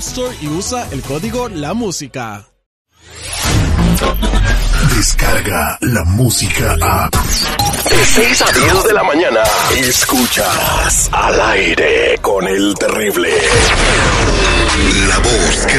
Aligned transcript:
Store 0.00 0.34
y 0.40 0.48
usa 0.48 0.88
el 0.92 1.02
código 1.02 1.50
La 1.50 1.74
Música. 1.74 2.46
Descarga 4.96 5.76
la 5.82 6.04
música 6.04 6.74
a. 6.80 7.10
De 7.10 8.06
6 8.06 8.42
a 8.42 8.52
10 8.52 8.84
de 8.84 8.92
la 8.94 9.02
mañana. 9.02 9.42
Escuchas 9.76 11.10
al 11.12 11.40
aire 11.52 12.18
con 12.22 12.48
el 12.48 12.74
terrible. 12.76 13.28
La 15.06 15.18
voz 15.18 15.66
que 15.66 15.78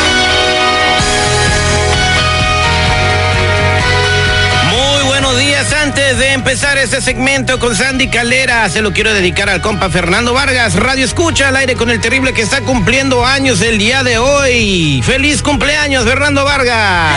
Antes 5.91 6.19
de 6.19 6.31
empezar 6.31 6.77
este 6.77 7.01
segmento 7.01 7.59
con 7.59 7.75
Sandy 7.75 8.07
Calera, 8.07 8.69
se 8.69 8.81
lo 8.81 8.93
quiero 8.93 9.13
dedicar 9.13 9.49
al 9.49 9.59
compa 9.59 9.89
Fernando 9.89 10.33
Vargas. 10.33 10.75
Radio 10.75 11.03
Escucha 11.03 11.49
al 11.49 11.57
aire 11.57 11.75
con 11.75 11.89
el 11.89 11.99
terrible 11.99 12.31
que 12.31 12.41
está 12.41 12.61
cumpliendo 12.61 13.25
años 13.25 13.59
el 13.59 13.77
día 13.77 14.01
de 14.01 14.17
hoy. 14.17 15.03
¡Feliz 15.05 15.41
cumpleaños, 15.41 16.05
Fernando 16.05 16.45
Vargas! 16.45 17.13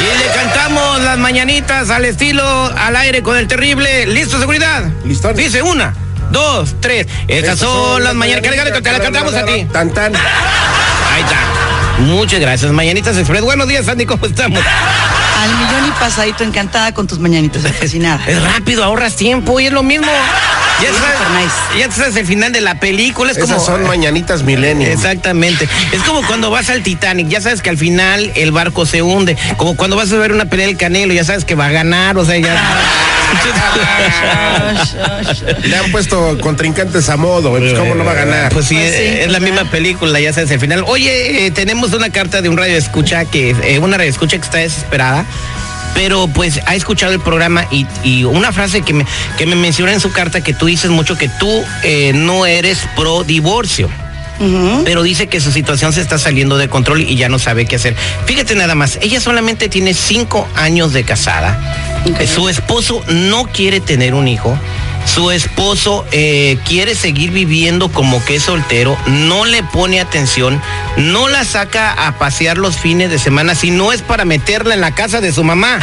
Y 0.00 0.18
le 0.18 0.32
cantamos 0.32 1.02
las 1.02 1.18
mañanitas 1.18 1.90
al 1.90 2.06
estilo 2.06 2.42
al 2.74 2.96
aire 2.96 3.22
con 3.22 3.36
el 3.36 3.46
terrible. 3.48 4.06
¿Listo, 4.06 4.38
seguridad? 4.38 4.84
Listo. 5.04 5.30
Dice 5.34 5.60
una, 5.60 5.92
dos, 6.30 6.76
tres. 6.80 7.06
Estas 7.28 7.58
son 7.58 8.02
las 8.02 8.14
mañanitas. 8.14 8.82
Te 8.82 8.92
la 8.92 8.98
cantamos 8.98 9.34
a 9.34 9.44
ti. 9.44 9.66
Tan 9.70 9.92
tan. 9.92 10.16
Ahí 10.16 11.22
está. 11.22 11.36
Muchas 11.98 12.40
gracias, 12.40 12.72
Mañanitas 12.72 13.18
Express. 13.18 13.42
Buenos 13.42 13.68
días, 13.68 13.84
Sandy, 13.84 14.06
¿cómo 14.06 14.24
estamos? 14.24 14.64
Al 15.42 15.56
millón 15.58 15.88
y 15.88 15.90
pasadito, 15.98 16.44
encantada 16.44 16.92
con 16.94 17.06
tus 17.06 17.18
mañanitas, 17.18 17.62
fascinada. 17.78 18.20
Es 18.26 18.40
rápido, 18.42 18.84
ahorras 18.84 19.16
tiempo 19.16 19.58
y 19.58 19.66
es 19.66 19.72
lo 19.72 19.82
mismo. 19.82 20.06
Ya 20.80 20.90
nice. 20.90 21.88
ya 21.98 22.20
el 22.20 22.26
final 22.26 22.52
de 22.52 22.60
la 22.60 22.78
película. 22.80 23.30
Es 23.32 23.38
como. 23.38 23.54
Esas 23.54 23.66
son 23.66 23.84
mañanitas 23.84 24.42
millennium. 24.42 24.90
Exactamente. 24.90 25.68
Es 25.92 26.02
como 26.02 26.22
cuando 26.26 26.50
vas 26.50 26.70
al 26.70 26.82
Titanic, 26.82 27.28
ya 27.28 27.40
sabes 27.40 27.62
que 27.62 27.70
al 27.70 27.78
final 27.78 28.32
el 28.34 28.52
barco 28.52 28.86
se 28.86 29.02
hunde. 29.02 29.36
Como 29.56 29.76
cuando 29.76 29.96
vas 29.96 30.12
a 30.12 30.16
ver 30.16 30.32
una 30.32 30.46
pelea 30.46 30.66
del 30.66 30.76
Canelo, 30.76 31.12
ya 31.12 31.24
sabes 31.24 31.44
que 31.44 31.54
va 31.54 31.66
a 31.66 31.70
ganar, 31.70 32.16
o 32.18 32.24
sea, 32.24 32.38
ya. 32.38 32.54
Le 35.62 35.76
han 35.76 35.90
puesto 35.90 36.38
contrincantes 36.40 37.08
a 37.08 37.16
modo, 37.16 37.50
pues 37.50 37.74
cómo 37.74 37.94
no 37.94 38.04
va 38.04 38.12
a 38.12 38.14
ganar. 38.14 38.52
Pues 38.52 38.66
sí, 38.66 38.74
Pues 38.74 38.94
sí, 38.94 39.02
es 39.02 39.30
la 39.30 39.38
claro. 39.38 39.52
misma 39.54 39.70
película, 39.70 40.20
ya 40.20 40.32
sabes 40.32 40.50
el 40.50 40.60
final. 40.60 40.84
Oye, 40.86 41.46
eh, 41.46 41.50
tenemos 41.50 41.92
una 41.92 42.10
carta 42.10 42.42
de 42.42 42.48
un 42.48 42.56
radio 42.56 42.76
escucha 42.76 43.24
que, 43.24 43.50
eh, 43.50 43.78
una 43.78 43.96
radio 43.98 44.10
escucha 44.10 44.36
que 44.38 44.44
está 44.44 44.58
desesperada. 44.58 45.24
Pero 45.94 46.26
pues 46.26 46.58
ha 46.64 46.74
escuchado 46.74 47.12
el 47.12 47.20
programa 47.20 47.66
y, 47.70 47.86
y 48.02 48.24
una 48.24 48.50
frase 48.50 48.80
que 48.80 48.94
me, 48.94 49.04
que 49.36 49.44
me 49.44 49.56
menciona 49.56 49.92
en 49.92 50.00
su 50.00 50.10
carta 50.10 50.40
que 50.40 50.54
tú 50.54 50.64
dices 50.64 50.90
mucho 50.90 51.18
que 51.18 51.28
tú 51.28 51.62
eh, 51.82 52.12
no 52.14 52.46
eres 52.46 52.78
pro 52.96 53.24
divorcio. 53.24 53.90
Pero 54.84 55.02
dice 55.04 55.28
que 55.28 55.40
su 55.40 55.52
situación 55.52 55.92
se 55.92 56.00
está 56.00 56.18
saliendo 56.18 56.58
de 56.58 56.68
control 56.68 57.02
y 57.02 57.14
ya 57.14 57.28
no 57.28 57.38
sabe 57.38 57.64
qué 57.66 57.76
hacer. 57.76 57.94
Fíjate 58.26 58.56
nada 58.56 58.74
más, 58.74 58.98
ella 59.00 59.20
solamente 59.20 59.68
tiene 59.68 59.94
cinco 59.94 60.48
años 60.56 60.92
de 60.92 61.04
casada. 61.04 61.60
Su 62.34 62.48
esposo 62.48 63.02
no 63.08 63.44
quiere 63.44 63.80
tener 63.80 64.14
un 64.14 64.28
hijo. 64.28 64.58
Su 65.04 65.30
esposo 65.30 66.06
eh, 66.12 66.58
quiere 66.66 66.94
seguir 66.94 67.32
viviendo 67.32 67.90
como 67.90 68.24
que 68.24 68.36
es 68.36 68.44
soltero, 68.44 68.96
no 69.06 69.44
le 69.44 69.62
pone 69.62 70.00
atención, 70.00 70.60
no 70.96 71.28
la 71.28 71.44
saca 71.44 71.92
a 72.06 72.18
pasear 72.18 72.56
los 72.56 72.76
fines 72.76 73.10
de 73.10 73.18
semana, 73.18 73.54
si 73.54 73.70
no 73.70 73.92
es 73.92 74.00
para 74.00 74.24
meterla 74.24 74.74
en 74.74 74.80
la 74.80 74.94
casa 74.94 75.20
de 75.20 75.32
su 75.32 75.42
mamá. 75.42 75.80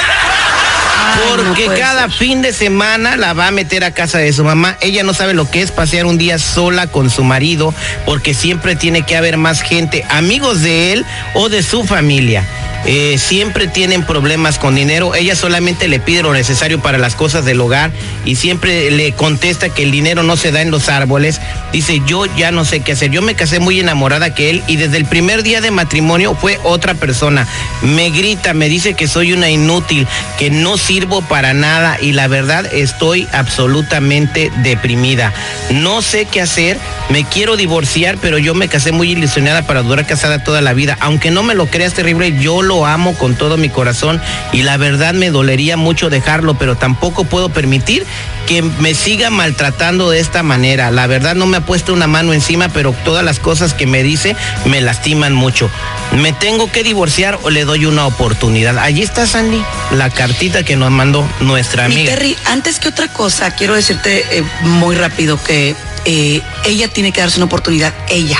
No 1.15 1.43
Porque 1.43 1.67
cada 1.67 2.03
ser. 2.03 2.11
fin 2.11 2.41
de 2.41 2.53
semana 2.53 3.17
la 3.17 3.33
va 3.33 3.47
a 3.47 3.51
meter 3.51 3.83
a 3.83 3.91
casa 3.91 4.17
de 4.17 4.31
su 4.33 4.43
mamá. 4.43 4.77
Ella 4.81 5.03
no 5.03 5.13
sabe 5.13 5.33
lo 5.33 5.49
que 5.49 5.61
es 5.61 5.71
pasear 5.71 6.05
un 6.05 6.17
día 6.17 6.39
sola 6.39 6.87
con 6.87 7.09
su 7.09 7.23
marido, 7.23 7.73
porque 8.05 8.33
siempre 8.33 8.75
tiene 8.75 9.03
que 9.03 9.15
haber 9.15 9.37
más 9.37 9.61
gente, 9.61 10.05
amigos 10.09 10.61
de 10.61 10.93
él 10.93 11.05
o 11.33 11.49
de 11.49 11.63
su 11.63 11.83
familia. 11.83 12.45
Eh, 12.85 13.17
siempre 13.17 13.67
tienen 13.67 14.03
problemas 14.05 14.57
con 14.57 14.75
dinero. 14.75 15.13
Ella 15.13 15.35
solamente 15.35 15.87
le 15.87 15.99
pide 15.99 16.23
lo 16.23 16.33
necesario 16.33 16.81
para 16.81 16.97
las 16.97 17.15
cosas 17.15 17.43
del 17.43 17.59
hogar 17.59 17.91
y 18.23 18.35
siempre 18.35 18.89
le 18.89 19.11
contesta 19.11 19.69
que 19.69 19.83
el 19.83 19.91
dinero 19.91 20.23
no 20.23 20.37
se 20.37 20.51
da 20.51 20.61
en 20.61 20.71
los 20.71 20.87
árboles. 20.87 21.41
Dice, 21.73 22.01
yo 22.05 22.25
ya 22.37 22.51
no 22.51 22.63
sé 22.65 22.79
qué 22.79 22.93
hacer. 22.93 23.11
Yo 23.11 23.21
me 23.21 23.35
casé 23.35 23.59
muy 23.59 23.79
enamorada 23.79 24.33
que 24.33 24.49
él 24.49 24.63
y 24.67 24.77
desde 24.77 24.97
el 24.97 25.05
primer 25.05 25.43
día 25.43 25.61
de 25.61 25.71
matrimonio 25.71 26.35
fue 26.39 26.59
otra 26.63 26.93
persona. 26.93 27.47
Me 27.81 28.11
grita, 28.11 28.53
me 28.53 28.69
dice 28.69 28.93
que 28.93 29.07
soy 29.07 29.33
una 29.33 29.49
inútil, 29.49 30.07
que 30.37 30.49
no 30.49 30.77
sirvo 30.99 31.21
para 31.21 31.53
nada 31.53 31.97
y 32.01 32.11
la 32.11 32.27
verdad 32.27 32.65
estoy 32.73 33.25
absolutamente 33.31 34.51
deprimida. 34.63 35.31
No 35.71 36.01
sé 36.01 36.25
qué 36.25 36.41
hacer, 36.41 36.77
me 37.07 37.23
quiero 37.23 37.55
divorciar, 37.55 38.17
pero 38.17 38.37
yo 38.37 38.53
me 38.53 38.67
casé 38.67 38.91
muy 38.91 39.11
ilusionada 39.11 39.61
para 39.61 39.81
durar 39.81 40.05
casada 40.05 40.43
toda 40.43 40.59
la 40.59 40.73
vida. 40.73 40.97
Aunque 40.99 41.31
no 41.31 41.41
me 41.41 41.55
lo 41.55 41.67
creas 41.67 41.93
terrible, 41.93 42.37
yo 42.37 42.61
lo 42.61 42.85
amo 42.85 43.13
con 43.13 43.35
todo 43.35 43.55
mi 43.55 43.69
corazón 43.69 44.19
y 44.51 44.63
la 44.63 44.75
verdad 44.75 45.13
me 45.13 45.29
dolería 45.29 45.77
mucho 45.77 46.09
dejarlo, 46.09 46.55
pero 46.55 46.75
tampoco 46.75 47.23
puedo 47.23 47.47
permitir 47.47 48.05
que 48.45 48.61
me 48.61 48.93
siga 48.93 49.29
maltratando 49.29 50.09
de 50.09 50.19
esta 50.19 50.43
manera. 50.43 50.91
La 50.91 51.07
verdad 51.07 51.35
no 51.35 51.45
me 51.45 51.57
ha 51.57 51.61
puesto 51.61 51.93
una 51.93 52.07
mano 52.07 52.33
encima, 52.33 52.67
pero 52.67 52.93
todas 53.05 53.23
las 53.23 53.39
cosas 53.39 53.73
que 53.73 53.85
me 53.85 54.03
dice 54.03 54.35
me 54.65 54.81
lastiman 54.81 55.33
mucho. 55.33 55.69
¿Me 56.17 56.33
tengo 56.33 56.71
que 56.71 56.83
divorciar 56.83 57.39
o 57.43 57.51
le 57.51 57.63
doy 57.63 57.85
una 57.85 58.07
oportunidad? 58.07 58.79
Allí 58.79 59.03
está 59.03 59.27
Sandy, 59.27 59.63
la 59.91 60.09
cartita 60.09 60.63
que 60.63 60.75
nos 60.75 60.88
mandó 60.89 61.27
nuestra 61.39 61.87
Mi 61.87 61.95
amiga. 61.95 62.15
Terry, 62.15 62.37
antes 62.45 62.79
que 62.79 62.89
otra 62.89 63.07
cosa, 63.07 63.51
quiero 63.51 63.75
decirte 63.75 64.25
eh, 64.37 64.43
muy 64.61 64.95
rápido 64.95 65.41
que 65.41 65.75
eh, 66.05 66.41
ella 66.65 66.87
tiene 66.87 67.11
que 67.11 67.21
darse 67.21 67.37
una 67.37 67.45
oportunidad, 67.45 67.93
ella, 68.09 68.39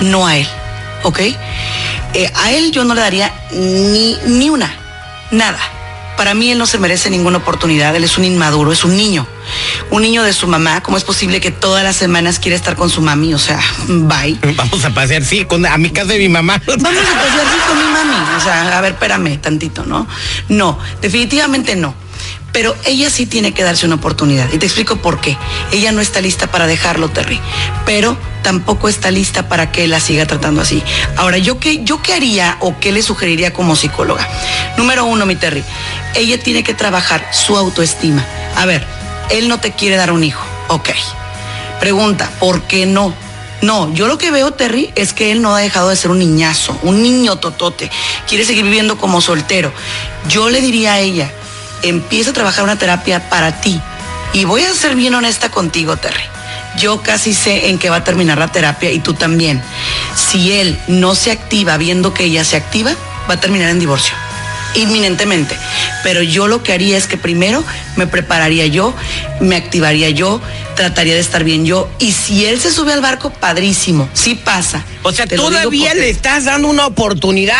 no 0.00 0.26
a 0.26 0.36
él, 0.36 0.48
¿ok? 1.02 1.20
Eh, 2.14 2.32
a 2.34 2.52
él 2.52 2.72
yo 2.72 2.84
no 2.84 2.94
le 2.94 3.00
daría 3.00 3.32
ni, 3.52 4.16
ni 4.26 4.50
una, 4.50 4.72
nada. 5.30 5.58
Para 6.18 6.34
mí 6.34 6.50
él 6.50 6.58
no 6.58 6.66
se 6.66 6.78
merece 6.78 7.10
ninguna 7.10 7.38
oportunidad, 7.38 7.94
él 7.94 8.02
es 8.02 8.18
un 8.18 8.24
inmaduro, 8.24 8.72
es 8.72 8.82
un 8.82 8.96
niño, 8.96 9.24
un 9.90 10.02
niño 10.02 10.24
de 10.24 10.32
su 10.32 10.48
mamá. 10.48 10.82
¿Cómo 10.82 10.96
es 10.96 11.04
posible 11.04 11.40
que 11.40 11.52
todas 11.52 11.84
las 11.84 11.94
semanas 11.94 12.40
quiera 12.40 12.56
estar 12.56 12.74
con 12.74 12.90
su 12.90 13.00
mami? 13.00 13.34
O 13.34 13.38
sea, 13.38 13.60
bye. 13.86 14.36
Vamos 14.56 14.84
a 14.84 14.90
pasear, 14.92 15.24
sí, 15.24 15.44
con, 15.44 15.64
a 15.64 15.78
mi 15.78 15.90
casa 15.90 16.14
de 16.14 16.18
mi 16.18 16.28
mamá. 16.28 16.60
Vamos 16.66 16.82
a 16.82 17.14
pasear 17.14 17.46
sí 17.46 17.58
con 17.68 17.78
mi 17.78 17.84
mami. 17.84 18.16
O 18.36 18.40
sea, 18.40 18.76
a 18.76 18.80
ver, 18.80 18.94
espérame 18.94 19.40
tantito, 19.40 19.84
¿no? 19.86 20.08
No, 20.48 20.76
definitivamente 21.00 21.76
no. 21.76 21.94
Pero 22.52 22.74
ella 22.84 23.10
sí 23.10 23.26
tiene 23.26 23.52
que 23.52 23.62
darse 23.62 23.86
una 23.86 23.96
oportunidad. 23.96 24.50
Y 24.52 24.58
te 24.58 24.66
explico 24.66 24.96
por 24.96 25.20
qué. 25.20 25.36
Ella 25.70 25.92
no 25.92 26.00
está 26.00 26.20
lista 26.20 26.46
para 26.46 26.66
dejarlo, 26.66 27.08
Terry. 27.08 27.40
Pero 27.84 28.16
tampoco 28.42 28.88
está 28.88 29.10
lista 29.10 29.48
para 29.48 29.70
que 29.70 29.86
la 29.86 30.00
siga 30.00 30.26
tratando 30.26 30.62
así. 30.62 30.82
Ahora, 31.16 31.38
¿yo 31.38 31.58
qué, 31.58 31.84
¿yo 31.84 32.02
qué 32.02 32.14
haría 32.14 32.56
o 32.60 32.78
qué 32.80 32.92
le 32.92 33.02
sugeriría 33.02 33.52
como 33.52 33.76
psicóloga? 33.76 34.26
Número 34.76 35.04
uno, 35.04 35.26
mi 35.26 35.36
Terry. 35.36 35.62
Ella 36.14 36.42
tiene 36.42 36.62
que 36.62 36.74
trabajar 36.74 37.28
su 37.32 37.56
autoestima. 37.56 38.24
A 38.56 38.66
ver, 38.66 38.84
él 39.30 39.48
no 39.48 39.60
te 39.60 39.72
quiere 39.72 39.96
dar 39.96 40.10
un 40.10 40.24
hijo. 40.24 40.44
Ok. 40.68 40.90
Pregunta, 41.80 42.30
¿por 42.40 42.62
qué 42.62 42.86
no? 42.86 43.14
No, 43.60 43.92
yo 43.92 44.06
lo 44.06 44.18
que 44.18 44.30
veo, 44.30 44.52
Terry, 44.52 44.92
es 44.94 45.12
que 45.12 45.32
él 45.32 45.42
no 45.42 45.54
ha 45.54 45.58
dejado 45.58 45.88
de 45.88 45.96
ser 45.96 46.10
un 46.10 46.18
niñazo, 46.20 46.78
un 46.82 47.02
niño 47.02 47.36
totote. 47.36 47.90
Quiere 48.28 48.44
seguir 48.44 48.64
viviendo 48.64 48.98
como 48.98 49.20
soltero. 49.20 49.72
Yo 50.28 50.48
le 50.48 50.60
diría 50.60 50.94
a 50.94 51.00
ella, 51.00 51.32
empieza 51.82 52.30
a 52.30 52.32
trabajar 52.32 52.64
una 52.64 52.78
terapia 52.78 53.28
para 53.28 53.60
ti. 53.60 53.80
Y 54.32 54.44
voy 54.44 54.62
a 54.62 54.74
ser 54.74 54.94
bien 54.94 55.14
honesta 55.14 55.50
contigo, 55.50 55.96
Terry. 55.96 56.24
Yo 56.78 57.02
casi 57.02 57.34
sé 57.34 57.70
en 57.70 57.78
qué 57.78 57.90
va 57.90 57.96
a 57.96 58.04
terminar 58.04 58.38
la 58.38 58.48
terapia 58.48 58.90
y 58.90 59.00
tú 59.00 59.14
también. 59.14 59.62
Si 60.14 60.52
él 60.52 60.78
no 60.86 61.14
se 61.14 61.32
activa 61.32 61.76
viendo 61.76 62.14
que 62.14 62.24
ella 62.24 62.44
se 62.44 62.56
activa, 62.56 62.92
va 63.28 63.34
a 63.34 63.40
terminar 63.40 63.70
en 63.70 63.78
divorcio 63.78 64.14
inminentemente. 64.74 65.56
Pero 66.02 66.22
yo 66.22 66.48
lo 66.48 66.62
que 66.62 66.72
haría 66.72 66.96
es 66.96 67.06
que 67.06 67.16
primero 67.16 67.64
me 67.96 68.06
prepararía 68.06 68.66
yo, 68.66 68.94
me 69.40 69.56
activaría 69.56 70.10
yo, 70.10 70.40
trataría 70.76 71.14
de 71.14 71.20
estar 71.20 71.44
bien 71.44 71.64
yo. 71.64 71.88
Y 71.98 72.12
si 72.12 72.46
él 72.46 72.60
se 72.60 72.70
sube 72.72 72.92
al 72.92 73.00
barco, 73.00 73.30
padrísimo, 73.30 74.08
sí 74.14 74.34
pasa. 74.34 74.84
O 75.02 75.12
sea, 75.12 75.26
todavía 75.26 75.94
le 75.94 76.10
estás 76.10 76.44
dando 76.44 76.68
una 76.68 76.86
oportunidad. 76.86 77.56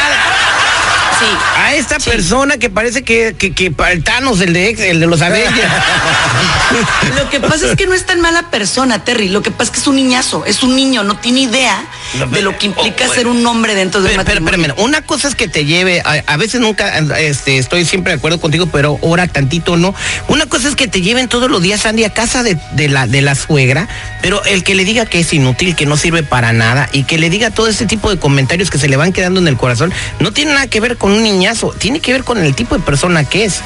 Sí. 1.19 1.27
A 1.57 1.75
esta 1.75 1.99
persona 1.99 2.59
que 2.59 2.71
parece 2.71 3.03
que, 3.03 3.35
que, 3.37 3.53
que 3.53 3.75
el 3.91 4.05
Thanos, 4.05 4.41
el 4.41 4.53
de, 4.53 4.71
el 4.91 5.01
de 5.01 5.07
los 5.07 5.21
Avengers. 5.21 5.73
lo 7.17 7.29
que 7.31 7.41
pasa 7.41 7.67
es 7.67 7.77
que 7.77 7.87
no 7.87 7.95
es 7.95 8.07
tan 8.07 8.21
mala 8.21 8.51
persona, 8.51 9.05
Terry. 9.05 9.29
Lo 9.29 9.43
que 9.43 9.51
pasa 9.51 9.65
es 9.65 9.71
que 9.71 9.81
es 9.81 9.87
un 9.87 9.97
niñazo, 9.97 10.45
es 10.45 10.63
un 10.63 10.77
niño, 10.77 11.03
no 11.03 11.17
tiene 11.17 11.41
idea 11.41 11.85
de 12.31 12.43
lo 12.43 12.57
que 12.57 12.67
implica 12.67 13.07
oh, 13.09 13.15
ser 13.15 13.27
un 13.27 13.45
hombre 13.47 13.75
dentro 13.75 14.01
de 14.01 14.11
un 14.11 14.17
matrimonio. 14.17 14.75
Pero, 14.75 14.75
una 14.85 15.03
cosa 15.03 15.29
es 15.29 15.35
que 15.35 15.49
te 15.49 15.65
lleve, 15.65 16.03
a, 16.05 16.37
veces 16.37 16.61
nunca 16.61 16.99
este, 17.19 17.59
estoy 17.59 17.85
siempre 17.85 18.13
de 18.13 18.19
acuerdo 18.19 18.41
contigo, 18.41 18.67
pero 18.67 18.99
ahora 19.03 19.27
tantito 19.27 19.77
no. 19.77 19.95
Una 20.29 20.47
cosa 20.47 20.69
es 20.69 20.77
que 20.77 20.89
te 20.89 21.01
lleven 21.01 21.29
todos 21.29 21.51
los 21.51 21.63
días, 21.63 21.85
Andy, 21.87 22.05
a 22.05 22.11
casa 22.11 22.43
de, 22.43 22.59
de, 22.73 22.89
la, 22.89 23.07
de 23.07 23.23
la 23.23 23.35
suegra, 23.35 23.89
pero 24.23 24.45
el 24.45 24.65
que 24.65 24.75
le 24.75 24.85
diga 24.85 25.07
que 25.07 25.21
es 25.21 25.33
inútil, 25.33 25.77
que 25.77 25.87
no 25.87 25.97
sirve 25.97 26.23
para 26.23 26.53
nada 26.53 26.89
y 26.93 27.05
que 27.05 27.19
le 27.19 27.31
diga 27.31 27.51
todo 27.51 27.69
ese 27.69 27.87
tipo 27.87 28.11
de 28.11 28.19
comentarios 28.19 28.71
que 28.71 28.79
se 28.79 28.89
le 28.89 28.97
van 28.97 29.13
quedando 29.13 29.41
en 29.41 29.49
el 29.49 29.57
corazón, 29.57 29.93
no 30.19 30.33
tiene 30.33 30.53
nada 30.53 30.67
que 30.67 30.81
ver 30.81 30.97
con 30.97 31.13
un 31.13 31.23
niñazo, 31.23 31.73
tiene 31.79 32.01
que 32.01 32.13
ver 32.13 32.25
con 32.25 32.39
el 32.39 32.55
tipo 32.55 32.77
de 32.77 32.83
persona 32.83 33.25
que 33.25 33.45
es. 33.45 33.61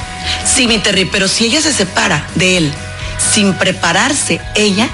Sí, 0.45 0.67
mi 0.67 0.79
Terry, 0.79 1.05
pero 1.05 1.27
si 1.27 1.45
ella 1.45 1.61
se 1.61 1.73
separa 1.73 2.27
de 2.35 2.57
él 2.57 2.73
sin 3.33 3.53
prepararse, 3.53 4.41
ella, 4.55 4.89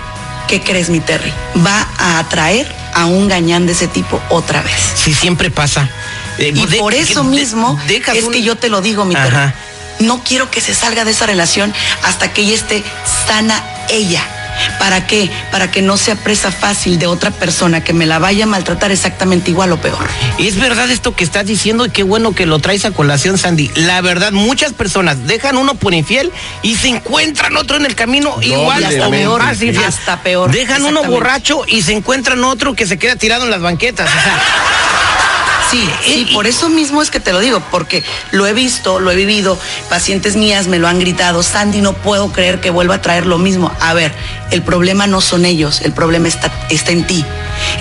¿qué 0.48 0.62
crees, 0.62 0.90
mi 0.90 1.00
Terry? 1.00 1.34
Va 1.66 1.88
a 1.98 2.20
atraer 2.20 2.79
a 2.94 3.06
un 3.06 3.28
gañán 3.28 3.66
de 3.66 3.74
ese 3.74 3.88
tipo 3.88 4.22
otra 4.30 4.62
vez. 4.62 4.80
Sí, 4.96 5.14
siempre 5.14 5.52
pasa. 5.52 5.90
Eh, 6.38 6.54
y 6.54 6.66
por 6.78 6.94
eso 6.94 7.24
mismo 7.24 7.80
es 7.88 8.28
que 8.30 8.42
yo 8.42 8.56
te 8.56 8.70
lo 8.70 8.82
digo, 8.82 9.06
mi 9.06 9.16
Terry. 9.16 9.54
No 10.00 10.24
quiero 10.24 10.50
que 10.50 10.62
se 10.62 10.74
salga 10.74 11.04
de 11.04 11.12
esa 11.12 11.26
relación 11.26 11.74
hasta 12.04 12.32
que 12.32 12.42
ella 12.42 12.56
esté 12.56 12.84
sana 13.28 13.62
ella 13.90 14.39
¿Para 14.78 15.08
qué? 15.08 15.30
Para 15.52 15.72
que 15.72 15.82
no 15.82 15.98
sea 15.98 16.16
presa 16.16 16.52
fácil 16.52 17.00
de 17.00 17.08
otra 17.08 17.32
persona 17.32 17.84
que 17.84 17.94
me 17.94 18.06
la 18.06 18.20
vaya 18.20 18.46
a 18.46 18.48
maltratar 18.48 18.92
exactamente 18.92 19.52
igual 19.52 19.72
o 19.72 19.78
peor. 19.82 20.08
Es 20.38 20.60
verdad 20.60 20.90
esto 20.90 21.16
que 21.16 21.24
estás 21.24 21.46
diciendo 21.46 21.86
y 21.86 21.90
qué 21.90 22.04
bueno 22.04 22.34
que 22.34 22.46
lo 22.46 22.60
traes 22.60 22.86
a 22.86 22.92
colación, 22.92 23.38
Sandy. 23.38 23.72
La 23.76 24.02
verdad, 24.02 24.32
muchas 24.32 24.74
personas 24.74 25.28
dejan 25.28 25.58
uno 25.58 25.76
por 25.76 25.94
infiel 25.94 26.32
y 26.62 26.76
se 26.76 26.90
encuentran 26.90 27.58
otro 27.58 27.78
en 27.78 27.86
el 27.86 27.96
camino 27.96 28.38
igual 28.42 28.84
hasta 28.84 29.10
peor. 29.10 29.42
hasta 29.42 30.22
peor. 30.22 30.52
Dejan 30.52 30.86
uno 30.86 31.04
borracho 31.04 31.64
y 31.68 31.82
se 31.82 31.94
encuentran 31.94 32.44
otro 32.44 32.74
que 32.74 32.86
se 32.86 32.98
queda 32.98 33.16
tirado 33.16 33.46
en 33.46 33.52
las 33.52 33.62
banquetas. 33.62 34.10
Sí, 35.72 35.90
sí, 36.04 36.28
por 36.34 36.48
eso 36.48 36.70
mismo 36.70 37.02
es 37.02 37.12
que 37.12 37.20
te 37.20 37.32
lo 37.32 37.40
digo, 37.40 37.62
porque 37.72 38.04
lo 38.32 38.48
he 38.48 38.54
visto, 38.54 39.00
lo 39.00 39.12
he 39.12 39.16
vivido, 39.16 39.60
pacientes 39.90 40.36
mías 40.36 40.68
me 40.68 40.80
lo 40.80 40.88
han 40.88 41.00
gritado, 41.00 41.44
Sandy, 41.44 41.82
no 41.82 41.94
puedo 41.94 42.32
creer 42.32 42.60
que 42.60 42.70
vuelva 42.70 42.96
a 42.96 43.02
traer 43.02 43.26
lo 43.26 43.38
mismo. 43.38 43.72
A 43.80 43.94
ver, 43.94 44.12
el 44.52 44.62
problema 44.64 45.08
no 45.08 45.22
son 45.22 45.46
ellos, 45.46 45.82
el 45.82 45.94
problema 45.94 46.28
está, 46.28 46.52
está 46.70 46.92
en 46.92 47.06
ti. 47.06 47.26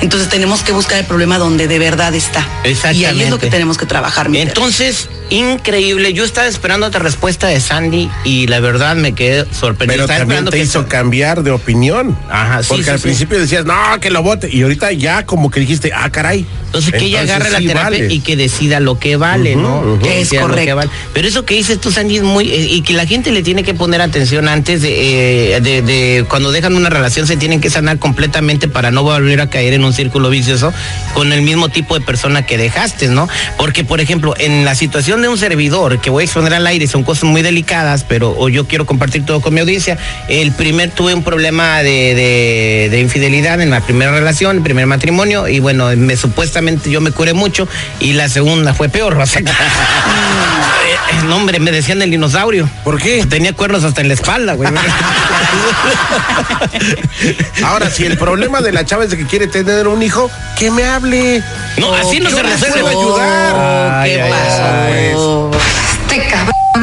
Entonces 0.00 0.28
tenemos 0.28 0.62
que 0.62 0.72
buscar 0.72 0.98
el 0.98 1.06
problema 1.06 1.38
donde 1.38 1.68
de 1.68 1.78
verdad 1.78 2.14
está. 2.14 2.46
Exactamente. 2.64 2.98
Y 2.98 3.04
ahí 3.04 3.22
es 3.22 3.30
lo 3.30 3.38
que 3.38 3.48
tenemos 3.48 3.78
que 3.78 3.86
trabajar. 3.86 4.28
Mi 4.28 4.40
Entonces, 4.40 5.08
increíble. 5.30 6.12
Yo 6.12 6.24
estaba 6.24 6.46
esperando 6.46 6.86
otra 6.86 7.00
respuesta 7.00 7.46
de 7.46 7.60
Sandy 7.60 8.10
y 8.24 8.46
la 8.46 8.60
verdad 8.60 8.96
me 8.96 9.12
quedé 9.12 9.46
sorprendido. 9.52 10.06
Pero 10.06 10.18
también 10.18 10.44
te 10.46 10.58
hizo 10.58 10.88
cambiar 10.88 11.42
de 11.42 11.50
opinión. 11.50 12.18
Ajá, 12.30 12.62
sí, 12.62 12.68
Porque 12.70 12.90
al 12.90 12.98
principio 12.98 13.38
decías, 13.38 13.64
no, 13.64 13.74
que 14.00 14.10
lo 14.10 14.22
vote. 14.22 14.48
Y 14.52 14.62
ahorita 14.62 14.92
ya 14.92 15.24
como 15.26 15.50
que 15.50 15.60
dijiste, 15.60 15.92
ah, 15.94 16.10
caray. 16.10 16.46
Entonces, 16.66 16.92
que 16.92 17.06
ella 17.06 17.20
agarre 17.22 17.50
la 17.50 17.58
terapia 17.60 17.77
y 18.10 18.20
que 18.20 18.36
decida 18.36 18.80
lo 18.80 18.98
que 18.98 19.16
vale, 19.16 19.56
¿no? 19.56 19.98
Que 20.02 20.20
es 20.20 20.32
correcto. 20.32 20.80
Pero 21.12 21.28
eso 21.28 21.44
que 21.44 21.54
dices 21.54 21.80
tú, 21.80 21.90
Sandy, 21.90 22.16
es 22.16 22.22
muy... 22.22 22.50
Eh, 22.50 22.68
y 22.70 22.82
que 22.82 22.92
la 22.92 23.06
gente 23.06 23.30
le 23.30 23.42
tiene 23.42 23.62
que 23.62 23.74
poner 23.74 24.00
atención 24.00 24.48
antes 24.48 24.82
de, 24.82 25.54
eh, 25.54 25.60
de, 25.60 25.82
de, 25.82 26.24
cuando 26.28 26.52
dejan 26.52 26.74
una 26.74 26.90
relación, 26.90 27.26
se 27.26 27.36
tienen 27.36 27.60
que 27.60 27.70
sanar 27.70 27.98
completamente 27.98 28.68
para 28.68 28.90
no 28.90 29.02
volver 29.02 29.40
a 29.40 29.50
caer 29.50 29.72
en 29.74 29.84
un 29.84 29.92
círculo 29.92 30.30
vicioso 30.30 30.72
con 31.14 31.32
el 31.32 31.42
mismo 31.42 31.68
tipo 31.68 31.98
de 31.98 32.04
persona 32.04 32.46
que 32.46 32.58
dejaste, 32.58 33.08
¿no? 33.08 33.28
Porque, 33.56 33.84
por 33.84 34.00
ejemplo, 34.00 34.34
en 34.38 34.64
la 34.64 34.74
situación 34.74 35.22
de 35.22 35.28
un 35.28 35.38
servidor, 35.38 36.00
que 36.00 36.10
voy 36.10 36.22
a 36.22 36.24
exponer 36.24 36.54
al 36.54 36.66
aire, 36.66 36.86
son 36.86 37.02
cosas 37.04 37.24
muy 37.24 37.42
delicadas, 37.42 38.04
pero 38.04 38.34
o 38.36 38.48
yo 38.48 38.66
quiero 38.66 38.86
compartir 38.86 39.24
todo 39.24 39.40
con 39.40 39.54
mi 39.54 39.60
audiencia, 39.60 39.98
el 40.28 40.52
primer 40.52 40.90
tuve 40.90 41.14
un 41.14 41.22
problema 41.22 41.82
de, 41.82 42.88
de 42.90 43.00
infidelidad 43.00 43.60
en 43.60 43.70
la 43.70 43.80
primera 43.80 44.12
relación, 44.12 44.56
el 44.56 44.62
primer 44.62 44.86
matrimonio, 44.86 45.48
y 45.48 45.60
bueno, 45.60 45.94
me 45.96 46.16
supuestamente 46.16 46.90
yo 46.90 47.00
me 47.00 47.10
curé 47.10 47.32
mucho 47.32 47.67
y 48.00 48.12
la 48.12 48.28
segunda 48.28 48.74
fue 48.74 48.88
peor. 48.88 49.16
O 49.18 49.26
sea, 49.26 49.42
no, 51.24 51.36
hombre, 51.36 51.60
me 51.60 51.70
decían 51.70 52.02
el 52.02 52.10
dinosaurio. 52.10 52.68
¿Por 52.84 53.00
qué? 53.00 53.24
Tenía 53.26 53.52
cuernos 53.52 53.84
hasta 53.84 54.00
en 54.00 54.08
la 54.08 54.14
espalda, 54.14 54.54
güey. 54.54 54.70
Ahora, 57.64 57.90
si 57.90 58.04
el 58.04 58.16
problema 58.18 58.60
de 58.60 58.72
la 58.72 58.84
chava 58.84 59.04
es 59.04 59.10
de 59.10 59.18
que 59.18 59.26
quiere 59.26 59.46
tener 59.46 59.88
un 59.88 60.02
hijo, 60.02 60.30
que 60.58 60.70
me 60.70 60.84
hable. 60.84 61.42
No, 61.78 61.94
así 61.94 62.20
no 62.20 62.30
se 62.30 62.42
resuelve. 62.42 62.88
ayudar. 62.88 64.04
¿Qué? 64.04 64.14
Este 64.14 64.30
cabrón 64.30 65.47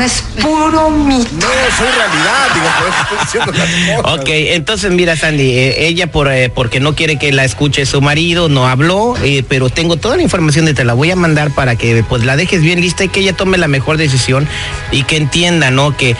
es 0.06 0.24
puro 0.42 0.92
mito. 0.92 1.30
No, 1.34 1.48
soy 1.78 1.88
realidad, 1.98 2.48
digo, 2.54 2.68
por 2.80 2.88
eso 2.88 3.02
estoy 3.02 3.18
diciendo 3.22 3.52
las 3.52 4.04
cosas. 4.04 4.20
Ok, 4.22 4.30
entonces 4.30 4.92
mira, 4.92 5.16
Sandy, 5.16 5.52
eh, 5.52 5.88
ella 5.88 6.08
por 6.08 6.32
eh, 6.32 6.50
porque 6.50 6.80
no 6.80 6.96
quiere 6.96 7.18
que 7.18 7.32
la 7.32 7.44
escuche 7.44 7.86
su 7.86 8.02
marido, 8.02 8.48
no 8.48 8.68
habló, 8.68 9.16
eh, 9.24 9.44
pero 9.48 9.70
tengo 9.70 9.98
toda 9.98 10.18
la 10.18 10.24
información 10.24 10.66
de 10.66 10.74
te 10.74 10.86
la 10.86 10.94
voy 10.94 11.12
a 11.12 11.16
mandar 11.16 11.52
para 11.52 11.76
que 11.76 12.04
pues 12.08 12.24
la 12.24 12.36
dejes 12.36 12.62
bien 12.62 12.82
lista 12.82 13.04
y 13.04 13.10
que 13.10 13.22
ella 13.22 13.34
tome 13.34 13.58
la 13.58 13.68
mejor 13.68 13.98
decisión 13.98 14.48
y 14.92 15.04
que 15.04 15.18
entienda, 15.18 15.72
¿no? 15.72 15.98
Que 15.98 16.16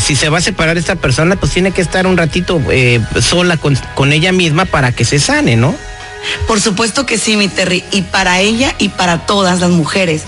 si 0.00 0.16
se 0.16 0.28
va 0.28 0.38
a 0.38 0.42
separar 0.42 0.76
esta 0.76 0.96
persona, 0.96 1.36
pues 1.36 1.52
tiene 1.52 1.72
que 1.72 1.80
estar 1.80 2.06
un 2.06 2.16
ratito 2.16 2.60
sola 3.20 3.56
con, 3.56 3.76
con 3.94 4.12
ella 4.12 4.32
misma 4.32 4.66
para 4.66 4.92
que 4.92 5.04
se 5.04 5.18
sane, 5.18 5.56
¿no? 5.56 5.74
Por 6.46 6.60
supuesto 6.60 7.06
que 7.06 7.18
sí, 7.18 7.36
mi 7.36 7.48
Terry. 7.48 7.84
Y 7.92 8.02
para 8.02 8.40
ella 8.40 8.74
y 8.78 8.90
para 8.90 9.26
todas 9.26 9.60
las 9.60 9.70
mujeres. 9.70 10.22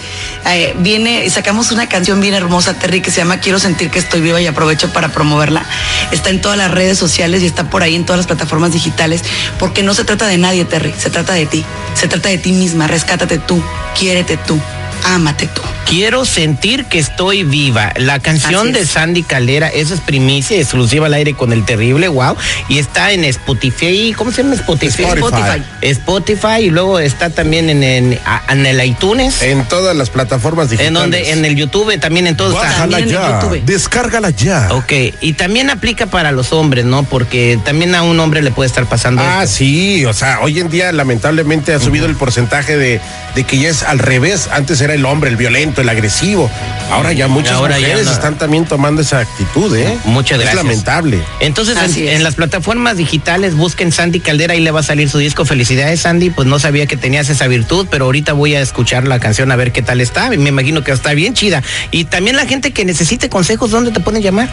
Eh, 0.46 0.74
viene, 0.78 1.28
sacamos 1.30 1.72
una 1.72 1.88
canción 1.88 2.20
bien 2.20 2.34
hermosa, 2.34 2.74
Terry, 2.74 3.00
que 3.00 3.10
se 3.10 3.18
llama 3.18 3.38
Quiero 3.38 3.58
sentir 3.58 3.90
que 3.90 3.98
estoy 3.98 4.20
viva 4.20 4.40
y 4.40 4.46
aprovecho 4.46 4.92
para 4.92 5.08
promoverla. 5.08 5.64
Está 6.12 6.30
en 6.30 6.40
todas 6.40 6.58
las 6.58 6.70
redes 6.70 6.98
sociales 6.98 7.42
y 7.42 7.46
está 7.46 7.70
por 7.70 7.82
ahí 7.82 7.94
en 7.94 8.04
todas 8.04 8.18
las 8.18 8.26
plataformas 8.26 8.72
digitales. 8.72 9.22
Porque 9.58 9.82
no 9.82 9.94
se 9.94 10.04
trata 10.04 10.26
de 10.26 10.38
nadie, 10.38 10.64
Terry. 10.64 10.94
Se 10.96 11.10
trata 11.10 11.32
de 11.32 11.46
ti. 11.46 11.64
Se 11.94 12.08
trata 12.08 12.28
de 12.28 12.38
ti 12.38 12.52
misma. 12.52 12.86
Rescátate 12.86 13.38
tú. 13.38 13.62
Quiérete 13.98 14.36
tú. 14.36 14.60
Ámate 15.04 15.46
tú. 15.46 15.62
Quiero 15.88 16.24
sentir 16.24 16.86
que 16.86 16.98
estoy 16.98 17.44
viva. 17.44 17.92
La 17.96 18.18
canción 18.18 18.72
de 18.72 18.84
Sandy 18.84 19.22
Calera, 19.22 19.68
esa 19.68 19.94
es 19.94 20.00
primicia 20.00 20.56
exclusiva 20.56 21.06
al 21.06 21.14
aire 21.14 21.34
con 21.34 21.52
el 21.52 21.64
terrible, 21.64 22.08
wow. 22.08 22.36
Y 22.68 22.78
está 22.78 23.12
en 23.12 23.22
Spotify, 23.24 24.12
¿cómo 24.16 24.32
se 24.32 24.42
llama 24.42 24.56
Spotify? 24.56 25.04
Spotify. 25.04 25.62
Spotify. 25.82 26.64
y 26.64 26.70
luego 26.70 26.98
está 26.98 27.30
también 27.30 27.70
en, 27.70 27.84
en, 27.84 28.66
el 28.66 28.84
iTunes. 28.84 29.42
En 29.42 29.64
todas 29.68 29.96
las 29.96 30.10
plataformas 30.10 30.70
digitales. 30.70 30.88
En 30.88 30.94
donde, 30.94 31.30
en 31.30 31.44
el 31.44 31.54
YouTube, 31.54 31.96
también 32.00 32.26
en 32.26 32.36
todo 32.36 32.52
Bájala 32.52 33.00
ya. 33.00 33.40
Descárgala 33.64 34.30
ya. 34.30 34.68
Ok, 34.72 34.92
y 35.20 35.34
también 35.34 35.70
aplica 35.70 36.06
para 36.06 36.32
los 36.32 36.52
hombres, 36.52 36.84
¿no? 36.84 37.04
Porque 37.04 37.60
también 37.64 37.94
a 37.94 38.02
un 38.02 38.18
hombre 38.18 38.42
le 38.42 38.50
puede 38.50 38.66
estar 38.66 38.86
pasando. 38.86 39.22
Ah, 39.24 39.46
sí, 39.46 40.04
o 40.04 40.12
sea, 40.12 40.40
hoy 40.40 40.58
en 40.58 40.68
día 40.68 40.90
lamentablemente 40.90 41.72
ha 41.72 41.78
subido 41.78 42.06
el 42.06 42.16
porcentaje 42.16 42.76
de, 42.76 43.00
de 43.36 43.44
que 43.44 43.58
ya 43.58 43.68
es 43.68 43.84
al 43.84 44.00
revés. 44.00 44.48
Antes 44.50 44.80
era 44.80 44.92
el 44.92 45.04
hombre 45.04 45.30
el 45.30 45.36
violento 45.36 45.75
violento, 45.76 45.80
el 45.82 45.88
agresivo. 45.88 46.50
Ahora 46.90 47.12
ya 47.12 47.28
muchas 47.28 47.52
Ahora 47.54 47.78
ya 47.78 47.86
mujeres 47.88 48.06
no. 48.06 48.12
están 48.12 48.38
también 48.38 48.64
tomando 48.64 49.02
esa 49.02 49.18
actitud, 49.20 49.74
¿eh? 49.76 49.98
Muchas 50.04 50.38
Es 50.38 50.44
gracias. 50.44 50.64
lamentable. 50.64 51.20
Entonces, 51.40 51.76
en, 51.76 51.84
es. 51.84 51.96
en 51.96 52.22
las 52.22 52.34
plataformas 52.36 52.96
digitales 52.96 53.54
busquen 53.56 53.92
Sandy 53.92 54.20
Caldera 54.20 54.54
y 54.54 54.60
le 54.60 54.70
va 54.70 54.80
a 54.80 54.84
salir 54.84 55.10
su 55.10 55.18
disco. 55.18 55.44
Felicidades, 55.44 56.00
Sandy. 56.00 56.30
Pues 56.30 56.46
no 56.48 56.58
sabía 56.58 56.86
que 56.86 56.96
tenías 56.96 57.28
esa 57.28 57.46
virtud, 57.48 57.86
pero 57.90 58.06
ahorita 58.06 58.32
voy 58.32 58.54
a 58.54 58.60
escuchar 58.60 59.06
la 59.06 59.18
canción 59.18 59.50
a 59.52 59.56
ver 59.56 59.72
qué 59.72 59.82
tal 59.82 60.00
está. 60.00 60.30
Me 60.30 60.48
imagino 60.48 60.82
que 60.84 60.92
está 60.92 61.12
bien 61.14 61.34
chida. 61.34 61.62
Y 61.90 62.04
también 62.04 62.36
la 62.36 62.46
gente 62.46 62.72
que 62.72 62.84
necesite 62.84 63.28
consejos, 63.28 63.70
¿dónde 63.70 63.90
te 63.90 64.00
pueden 64.00 64.22
llamar? 64.22 64.48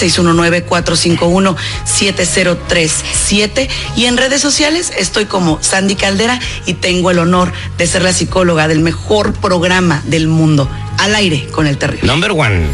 619-451-7037. 2.00 3.69
Y 3.97 4.07
en 4.07 4.16
redes 4.16 4.40
sociales 4.40 4.92
estoy 4.97 5.26
como 5.26 5.62
Sandy 5.62 5.97
Caldera 5.97 6.38
y 6.66 6.75
tengo 6.75 7.11
el 7.11 7.19
honor 7.19 7.52
de 7.76 7.87
ser 7.87 8.02
la 8.02 8.12
psicóloga 8.12 8.69
del 8.69 8.80
mejor 8.80 9.33
programa 9.35 10.02
del 10.07 10.28
mundo, 10.28 10.69
al 10.99 11.14
aire 11.14 11.47
con 11.50 11.66
el 11.66 11.78
terrible. 11.78 12.07
Number 12.07 12.33
one. 12.33 12.66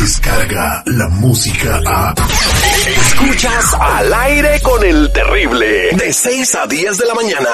Descarga 0.00 0.82
la 0.86 1.08
música 1.08 1.80
a. 1.86 2.14
Escuchas 2.86 3.74
al 3.78 4.12
aire 4.12 4.60
con 4.62 4.84
el 4.84 5.10
terrible. 5.12 5.90
De 5.92 6.12
6 6.12 6.54
a 6.54 6.66
10 6.66 6.98
de 6.98 7.06
la 7.06 7.14
mañana. 7.14 7.48